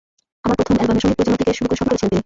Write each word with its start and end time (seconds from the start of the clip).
আমার 0.43 0.57
প্রথম 0.59 0.75
অ্যালবামের 0.77 1.03
সংগীত 1.03 1.17
পরিচালনা 1.17 1.39
থেকে 1.41 1.57
শুরু 1.57 1.67
করে 1.69 1.77
সবই 1.79 1.89
করেছিলেন 1.89 2.09
তিনি। 2.11 2.19